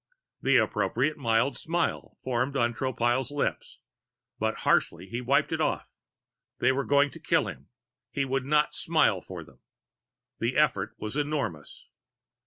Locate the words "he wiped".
5.07-5.51